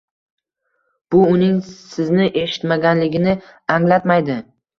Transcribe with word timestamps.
bu 1.15 1.19
uning 1.33 1.59
sizni 1.67 2.25
eshitmaganligini 2.45 3.37
anglatmaydi. 3.77 4.41